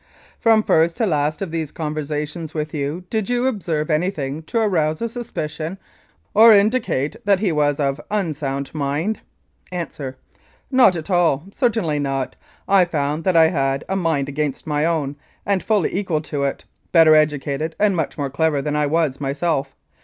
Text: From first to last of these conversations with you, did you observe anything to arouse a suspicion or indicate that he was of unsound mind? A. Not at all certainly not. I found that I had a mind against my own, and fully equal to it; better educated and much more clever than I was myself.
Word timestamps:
From 0.39 0.63
first 0.63 0.97
to 0.97 1.05
last 1.05 1.43
of 1.43 1.51
these 1.51 1.71
conversations 1.71 2.55
with 2.55 2.73
you, 2.73 3.03
did 3.11 3.29
you 3.29 3.45
observe 3.45 3.91
anything 3.91 4.41
to 4.49 4.57
arouse 4.57 4.99
a 4.99 5.07
suspicion 5.07 5.77
or 6.33 6.51
indicate 6.51 7.17
that 7.23 7.39
he 7.39 7.51
was 7.51 7.79
of 7.79 8.01
unsound 8.09 8.73
mind? 8.73 9.19
A. 9.71 9.87
Not 10.71 10.95
at 10.95 11.11
all 11.11 11.43
certainly 11.51 11.99
not. 11.99 12.35
I 12.67 12.83
found 12.83 13.23
that 13.25 13.37
I 13.37 13.49
had 13.49 13.83
a 13.87 13.95
mind 13.95 14.27
against 14.27 14.65
my 14.65 14.87
own, 14.87 15.17
and 15.45 15.61
fully 15.61 15.95
equal 15.95 16.21
to 16.21 16.45
it; 16.45 16.63
better 16.91 17.13
educated 17.13 17.75
and 17.79 17.95
much 17.95 18.17
more 18.17 18.31
clever 18.31 18.59
than 18.59 18.75
I 18.75 18.87
was 18.87 19.21
myself. 19.21 19.75